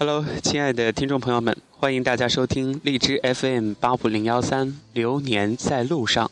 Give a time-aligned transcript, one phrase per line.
[0.00, 6.24] Hello，亲爱的听众朋友们，欢迎大家收听荔枝 FM 八五零幺三《流年在路上》，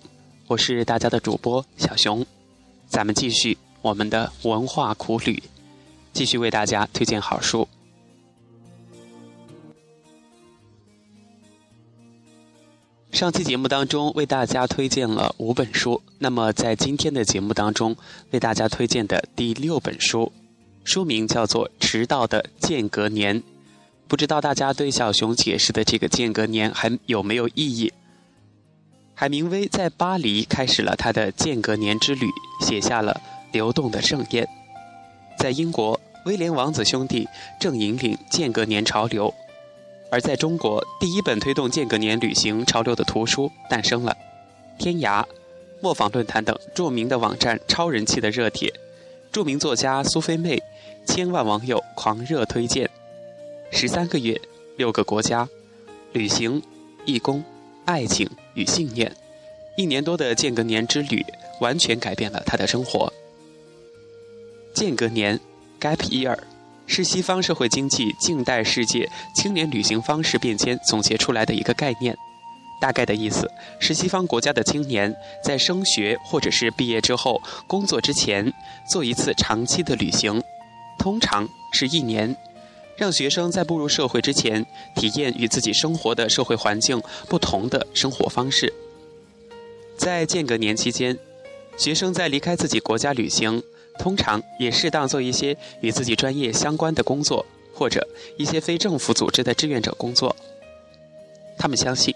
[0.47, 2.25] 我是大家的主播小熊，
[2.87, 5.43] 咱们继续我们的文化苦旅，
[6.13, 7.67] 继续为大家推荐好书。
[13.11, 17.97] 上期节目当中为大家推荐了五本书，那么在今天的节目当中
[18.31, 20.31] 为大家推荐的第六本书，
[20.85, 23.43] 书名叫做《迟到的间隔年》。
[24.09, 27.93] 不知道大家对小熊解释的这个间隔年还有没有异议？
[29.15, 32.29] 海明威在巴黎开始了他的间隔年之旅，
[32.61, 33.21] 写下了
[33.53, 34.45] 《流动的盛宴》。
[35.39, 37.27] 在英国，威廉王子兄弟
[37.59, 39.29] 正引领间隔年潮流；
[40.11, 44.17] 而在中国，第一本推动间隔年旅行潮流的图书诞生了。
[44.79, 45.25] 天涯、
[45.81, 48.73] 磨坊论坛等著名的网站超人气的热帖，
[49.33, 50.63] 著名作家苏菲妹，
[51.07, 52.89] 千万网友狂热推荐。
[53.79, 54.41] 十三个月，
[54.79, 55.47] 六个国家，
[56.15, 56.63] 旅行、
[57.05, 57.45] 义工、
[57.85, 59.15] 爱情与信念，
[59.77, 61.23] 一年多的间隔年之旅，
[61.61, 63.13] 完全改变了他的生活。
[64.73, 65.39] 间隔年
[65.79, 66.39] （Gap Year）
[66.87, 72.17] 是西方社会经济近代世界青年旅行方式变迁总结出来的一个概念。
[72.81, 73.47] 大概的意思
[73.79, 78.51] 是，西方国家的青年在升学或者是毕业之后工作之前，
[78.91, 80.43] 做一次长期的旅行，
[80.99, 82.35] 通常是一年。
[82.97, 88.73] 让学生在步入社会之前，体验与自己生活的社会环境不同的生活方式。
[89.97, 91.19] 在间隔年期间，
[91.77, 93.63] 学生在离开自己国家旅行，
[93.99, 98.07] 通常也适当做一些与自己专业相关的工作，或者
[98.39, 100.35] 一些非政府组织的志愿者工作。
[101.59, 102.15] 他们相信，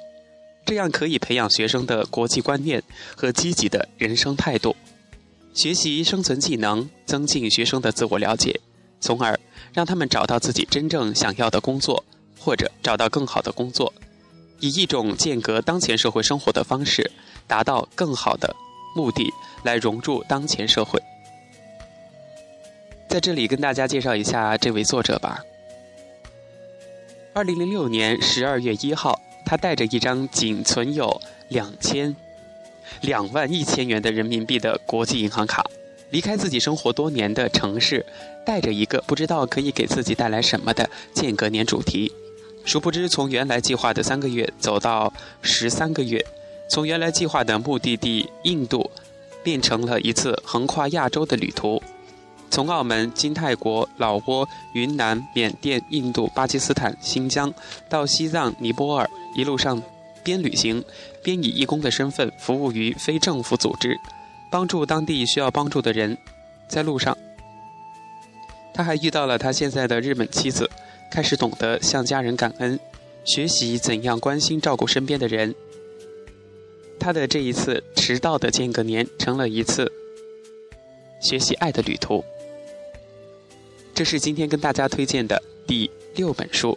[0.64, 2.82] 这样可以培养学生的国际观念
[3.16, 4.76] 和积极的人生态度，
[5.54, 8.60] 学习生存技能，增进学生的自我了解。
[9.00, 9.38] 从而
[9.72, 12.04] 让他们找到自己真正想要的工作，
[12.38, 13.92] 或者找到更好的工作，
[14.60, 17.10] 以一种间隔当前社会生活的方式，
[17.46, 18.54] 达到更好的
[18.94, 19.32] 目的，
[19.64, 21.00] 来融入当前社会。
[23.08, 25.40] 在这里跟大家介绍一下这位作者吧。
[27.32, 32.14] 二零零六年十二月一号，他带着一张仅存有两千
[33.00, 35.64] 两万一千元的人民币的国际银行卡。
[36.10, 38.04] 离开自己生活多年的城市，
[38.44, 42.12] 带着一个不知道可以给自己带来什么的间隔年主题，
[42.64, 46.24] 殊不知从原来计划的三个月走到十三个月，
[46.68, 48.90] 从原来计划的目的地印度，
[49.42, 51.80] 变成了一次横跨亚洲的旅途，
[52.50, 57.52] 从澳门经泰国、老挝、云南、缅甸、印度、巴基斯坦、新疆，
[57.88, 59.80] 到西藏、尼泊尔，一路上
[60.24, 60.84] 边旅行
[61.22, 63.96] 边以义工的身份服务于非政府组织。
[64.50, 66.18] 帮助当地需要帮助的人，
[66.68, 67.16] 在路上，
[68.74, 70.68] 他还遇到了他现在的日本妻子，
[71.10, 72.78] 开始懂得向家人感恩，
[73.24, 75.54] 学习怎样关心照顾身边的人。
[76.98, 79.90] 他的这一次迟到的间隔年，成了一次
[81.20, 82.24] 学习爱的旅途。
[83.94, 86.76] 这是今天跟大家推荐的第六本书，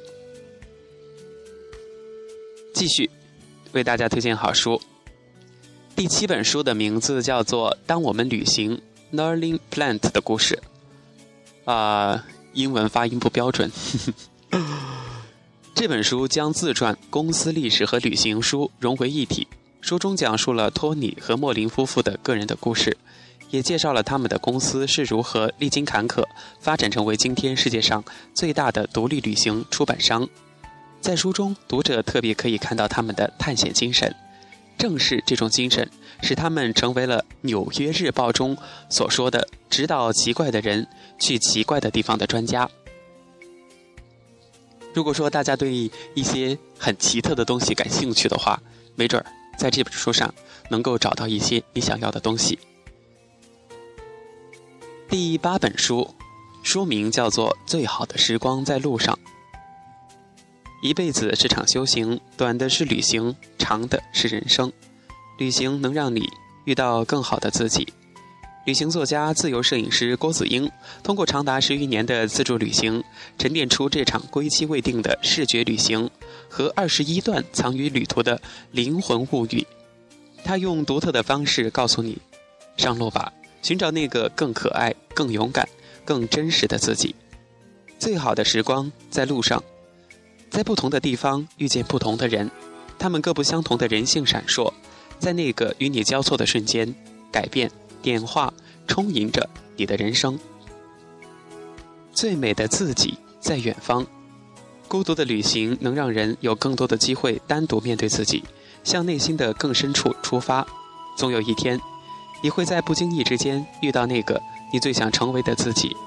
[2.74, 3.10] 继续
[3.72, 4.80] 为大家推荐好书。
[5.96, 8.82] 第七本书的名字叫做《当我们旅行》
[9.16, 10.62] ，Learning Plant 的故事。
[11.66, 13.72] 啊，英文发音不标准。
[15.76, 19.48] 这本书将自传、公司历史和旅行书融为一体。
[19.82, 22.98] 书中讲述了托尼和莫林夫妇的个人的故事，
[23.52, 26.26] 也介绍了他们的公司是如何历经坎坷，
[26.60, 30.28] 发展成为今天世界上最大的独立旅行出版商。
[31.00, 34.14] 在书中，读者特别可以看到他们的探险精神。
[34.78, 35.90] 正是这种精神，
[36.22, 38.58] 使他们成为了《纽约日报》中
[38.90, 40.88] 所说的指导奇怪的人
[41.20, 42.70] 去奇怪的地方的专家。
[44.94, 48.62] 如果说大家对一些很奇特的东西感兴趣的话，
[48.96, 49.26] 没准儿
[49.58, 50.34] 在这本书上
[50.70, 52.60] 能够找到一些你想要的东西。
[55.10, 56.14] 第八本书，
[56.64, 59.18] 书名叫做《最好的时光在路上》。
[60.84, 64.70] 一辈子是场修行，短的是旅行，长的是人生。
[65.38, 66.28] 旅行能让你
[66.66, 67.88] 遇到更好的自己。
[68.66, 70.70] 旅行作家、自由摄影师郭子英，
[71.02, 73.02] 通过长达十余年的自助旅行，
[73.38, 76.10] 沉淀出这场归期未定的视觉旅行
[76.50, 78.42] 和二十一段藏于旅途的
[78.72, 79.66] 灵魂物语。
[80.44, 82.18] 他用独特的方式告诉你：
[82.76, 83.32] 上路吧，
[83.62, 85.66] 寻找那个更可爱、更勇敢、
[86.04, 87.16] 更真实的自己。
[87.98, 89.64] 最好的时光在路上。
[90.54, 92.52] 在不同的地方遇见不同的人，
[93.00, 94.72] 他们各不相同的人性闪烁，
[95.18, 96.94] 在那个与你交错的瞬间，
[97.32, 97.72] 改变、
[98.04, 98.54] 点化、
[98.86, 100.40] 充盈着你的人生。
[102.14, 104.06] 最美的自己在远方，
[104.88, 108.44] 孤独的旅行能让人有更多的机会单独面对自己，
[108.84, 110.64] 向内心的更深处出发。
[111.18, 111.82] 总有一天，
[112.44, 114.40] 你会在不经意之间遇到那个
[114.72, 115.98] 你最想成为的自己。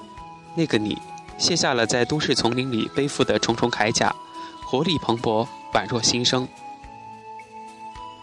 [0.55, 0.97] 那个你，
[1.37, 4.15] 卸下了在都市丛林里背负的重重铠甲，
[4.69, 6.45] 活力蓬勃，宛若新生。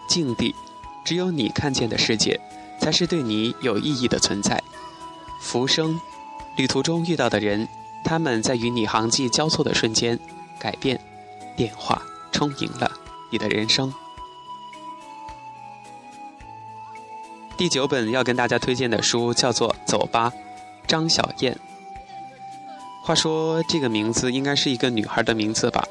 [0.07, 0.55] 境地，
[1.03, 2.39] 只有你看见的世界，
[2.79, 4.63] 才是对你有意义的存在。
[5.41, 5.99] 浮生，
[6.59, 7.67] 旅途中遇到的人，
[8.05, 10.21] 他们在与你航迹交错的瞬间，
[10.59, 11.01] 改变、
[11.57, 12.93] 变化、充盈了
[13.31, 13.91] 你的人生。
[17.57, 20.31] 第九本要跟大家推荐的书叫做《走吧》，
[20.87, 21.59] 张小燕。
[23.03, 25.83] 话说这个名字应该是一个女孩的名字吧？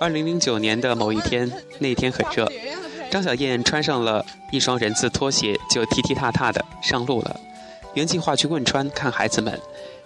[0.00, 1.50] 二零零九年的某一天，
[1.80, 2.50] 那天很热，
[3.10, 7.40] 张小燕穿上了一双人字拖鞋，就踢踢踏踏的上路了。
[7.94, 9.60] 原计划去汶川看孩子们。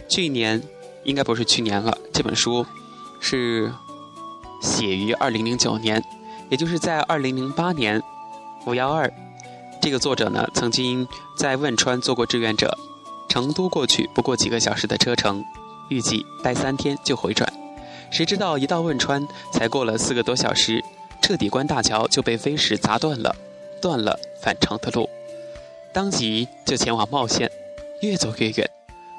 [0.08, 0.62] 去年
[1.04, 2.64] 应该不是去年了，这本书
[3.20, 3.72] 是
[4.60, 6.02] 写于二零零九年，
[6.48, 8.02] 也就是在二零零八年
[8.66, 9.12] 五幺二。
[9.80, 11.06] 这个作者呢，曾经
[11.36, 12.78] 在汶川做过志愿者，
[13.28, 15.44] 成都过去不过几个小时的车程，
[15.88, 17.52] 预计待三天就回转。
[18.12, 20.80] 谁知道一到汶川，才过了四个多小时，
[21.22, 23.34] 彻底关大桥就被飞石砸断了，
[23.80, 25.08] 断了返程的路，
[25.94, 27.50] 当即就前往茂县，
[28.02, 28.70] 越走越远，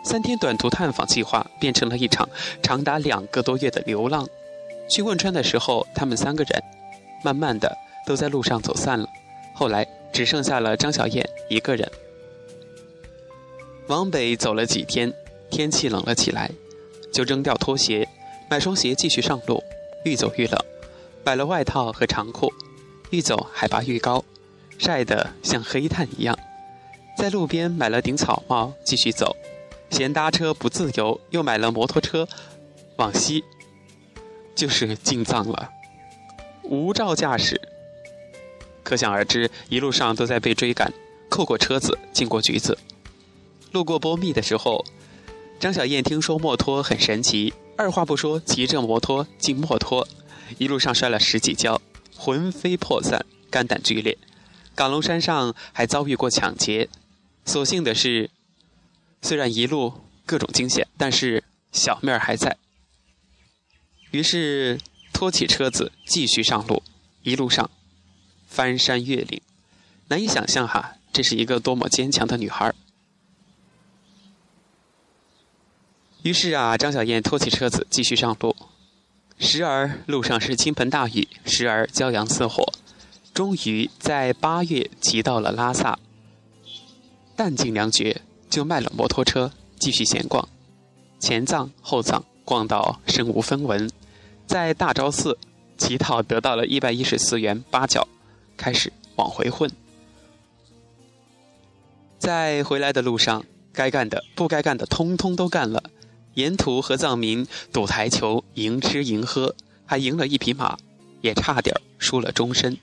[0.06, 2.30] 三天短途探访计划变成了一场
[2.62, 4.30] 长达两个多月的流浪。
[4.88, 6.64] 去汶川的时候，他们三个人，
[7.24, 7.76] 慢慢的
[8.06, 9.08] 都在路上走散了，
[9.54, 9.86] 后来。
[10.14, 11.92] 只剩下了张小燕一个人。
[13.88, 15.12] 往北走了几天，
[15.50, 16.52] 天气冷了起来，
[17.12, 18.08] 就扔掉拖鞋，
[18.54, 19.64] 买双鞋继续上路。
[20.06, 20.64] 愈走愈冷，
[21.26, 22.54] 买了外套和长裤，
[23.10, 24.24] 愈走海拔愈高，
[24.78, 26.38] 晒得像黑炭一样。
[27.18, 29.36] 在路边买了顶草帽，继续走。
[29.90, 32.28] 嫌搭车不自由，又买了摩托车，
[32.98, 33.44] 往西，
[34.54, 35.72] 就是进藏了。
[36.62, 37.60] 无照驾驶。
[38.84, 40.94] 可想而知，一路上都在被追赶，
[41.28, 42.78] 扣过车子，进过局子。
[43.72, 44.86] 路过波密的时候，
[45.64, 50.06] 张小燕听说墨脱很神奇，二话不说，骑着摩托进墨脱，
[50.58, 51.82] 一路上摔了十几跤，
[52.18, 54.18] 魂飞魄散，肝胆俱裂。
[54.76, 56.90] 港龙山上还遭遇过抢劫，
[57.46, 58.30] 所幸的是，
[59.22, 59.94] 虽然一路
[60.26, 62.58] 各种惊险，但是小命还在。
[64.12, 64.82] 于是
[65.14, 66.84] 拖起车子继续上路，
[67.22, 67.72] 一路上。
[68.48, 69.40] 翻山越岭，
[70.10, 72.76] 难以想象哈，这是一个多么坚强的女孩。
[76.24, 78.56] 于是啊，张小燕拖起车子继续上路，
[79.40, 82.66] 时而路上是倾盆大雨，时而骄阳似火，
[83.34, 86.00] 终于在八月骑到了拉萨。
[87.36, 90.48] 弹尽粮绝，就卖了摩托车，继续闲逛，
[91.20, 93.92] 前藏后藏，逛到身无分文，
[94.48, 95.38] 在大昭寺
[95.78, 98.08] 乞讨得到了一百一十四元八角。
[98.56, 99.70] 开始往回混，
[102.18, 103.44] 在回来的路上，
[103.74, 105.84] 该干的、不该干的，通通都干了。
[106.36, 110.78] 沿途和藏民赌台球，赢吃赢喝，还赢了一匹马，
[111.22, 112.78] 也差点输了终身。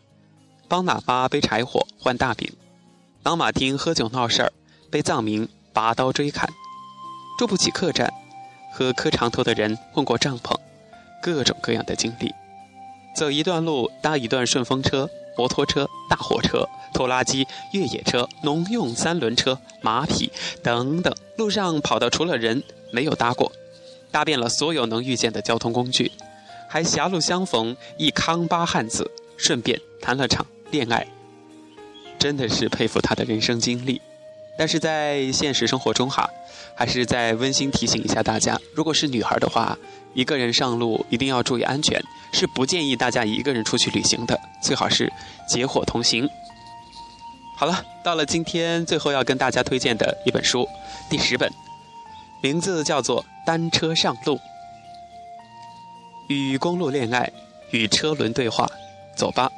[0.69, 2.53] 帮喇叭背柴火换大饼，
[3.23, 4.53] 当马厅喝酒闹事儿，
[4.91, 6.49] 被藏民拔刀追砍。
[7.39, 8.13] 住不起客栈，
[8.73, 10.57] 和磕长头的人混过帐篷，
[11.23, 12.33] 各种各样的经历。
[13.17, 15.09] 走一段路，搭一段顺风车。
[15.39, 20.31] 摩托车、大货车、拖拉机、越野车、农用三轮车、马匹
[20.63, 23.51] 等等，路上跑的除了人没有搭过，
[24.11, 26.11] 搭遍了所有能遇见的交通工具，
[26.69, 31.07] 还狭路相逢一康巴汉子，顺便谈了场恋爱。
[32.19, 34.01] 真的是佩服他的人生经历。
[34.59, 36.29] 但是在现实生活中哈，
[36.77, 39.77] 还是再温馨提醒一下大家，如果是女孩的话。
[40.13, 45.09] 一个人上路一定要注意安全，是不建议大家一个人出去旅行的，最好是
[45.49, 46.29] 结伙同行。
[47.57, 50.67] 好了，到了今天最后要跟大家推荐的一本书，
[51.09, 51.49] 第十本，
[52.43, 54.37] 名字叫做《单车上路》，
[56.29, 57.31] 与公路恋爱，
[57.71, 58.67] 与车轮对话，
[59.15, 59.51] 走吧，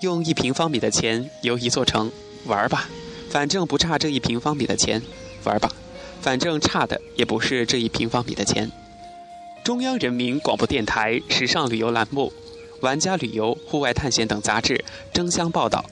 [0.00, 2.12] 用一平方米的钱游一座城，
[2.44, 2.86] 玩吧，
[3.30, 5.00] 反正不差这一平方米的钱，
[5.44, 5.70] 玩吧，
[6.20, 8.70] 反正差的也不是这一平方米的钱。
[9.64, 12.30] 中央人民广播电台时尚旅游栏目、
[12.82, 15.82] 玩家旅游、户外探险等杂志争相报道。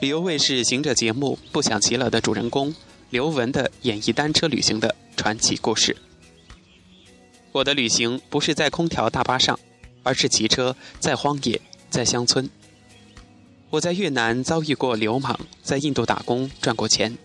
[0.00, 2.74] 旅游卫视行者节目《不想极乐》的主人公
[3.08, 5.96] 刘雯的演绎单车旅行的传奇故事。
[7.52, 9.56] 我的旅行不是在空调大巴上，
[10.02, 12.50] 而是骑车在荒野，在乡村。
[13.70, 17.16] 我在越南遭遇过流氓，在印度打工赚过钱，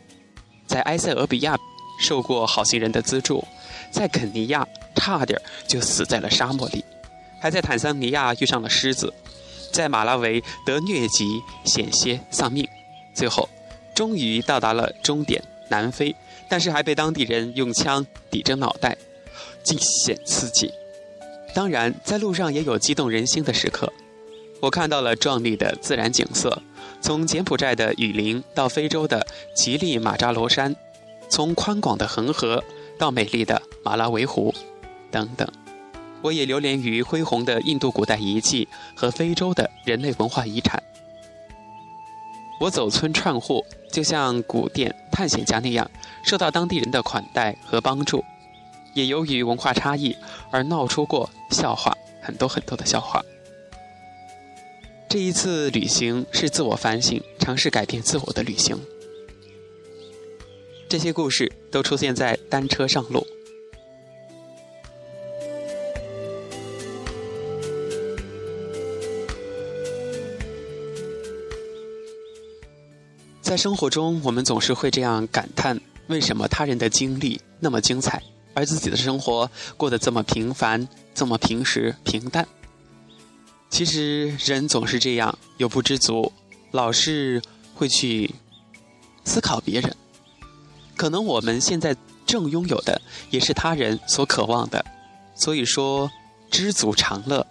[0.67, 1.57] 在埃塞俄比亚
[1.99, 3.43] 受过好心人的资助。
[3.91, 6.85] 在肯尼亚，差点就死在了沙漠里，
[7.41, 9.11] 还在坦桑尼亚遇上了狮子，
[9.73, 12.67] 在马拉维得疟疾，险些丧命，
[13.15, 13.49] 最后
[13.95, 16.15] 终于到达了终点南非，
[16.49, 18.97] 但是还被当地人用枪抵着脑袋，
[19.63, 20.71] 尽显刺激。
[21.53, 23.91] 当然，在路上也有激动人心的时刻，
[24.61, 26.61] 我看到了壮丽的自然景色，
[27.01, 30.75] 从柬埔寨的雨林到非洲的吉利马扎罗山，
[31.29, 32.63] 从宽广的恒河
[32.97, 34.53] 到美丽的马拉维湖，
[35.09, 35.47] 等等。
[36.21, 40.81] 我也流连于恢宏的印度古代遗迹和非洲的人类文化遗产。
[42.59, 45.89] 我走村串户，就像古典探险家那样，
[46.23, 48.23] 受到当地人的款待和帮助。
[48.93, 50.15] 也由于文化差异
[50.49, 53.23] 而闹出过笑话，很多很多的笑话。
[55.07, 58.77] 这一次旅行是自我反省、尝试改变自我的旅行。
[60.89, 63.25] 这些故事都出现在单车上路。
[73.47, 78.21] 在生活中，我们总是会这样感叹：为什么他人的经历那么精彩，
[78.53, 80.85] 而自己的生活过得这么平凡、
[81.15, 82.45] 这么平时、平淡？
[83.69, 86.33] 其实人总是这样，有不知足，
[86.71, 87.41] 老是
[87.73, 88.35] 会去
[89.23, 89.95] 思考别人。
[90.97, 94.83] 可能我们现在正拥有的，也是他人所渴望的。
[95.35, 96.11] 所以说，
[96.51, 97.47] 知足常乐。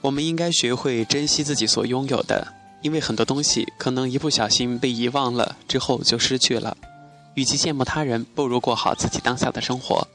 [0.00, 2.46] 我们应该学会珍惜自己所拥有的，
[2.82, 6.76] 因为很多东西可能一不小心被遗忘了之后就失去了。
[7.34, 10.06] 与其羡慕他人，不如过好自己当下的生活。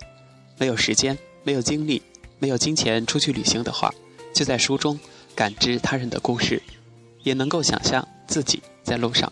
[0.58, 2.01] 没有时间，没有精力，
[2.39, 3.94] 没有金钱出去旅行的话，
[4.34, 5.00] 就在书中
[5.36, 6.62] 感知他人的故事，
[7.24, 9.32] 也能够想象自己在路上。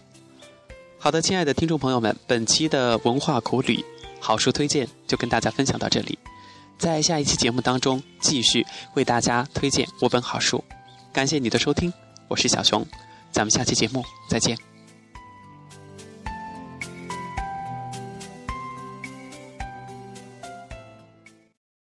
[0.99, 3.83] 好的，亲爱的听众朋友们，本期的文化苦旅
[4.19, 6.17] 好书推荐就跟大家分享到这里。
[6.77, 8.65] 在下一期节目当中，继续
[8.95, 10.63] 为大家推荐五本好书。
[11.11, 11.91] 感谢你的收听，
[12.27, 12.85] 我是小熊，
[13.31, 14.72] 咱们下期节目再见。